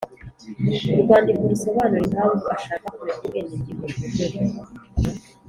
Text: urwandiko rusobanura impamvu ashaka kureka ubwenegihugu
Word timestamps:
urwandiko 0.99 1.41
rusobanura 1.51 2.01
impamvu 2.07 2.45
ashaka 2.57 2.85
kureka 2.97 3.21
ubwenegihugu 3.25 3.85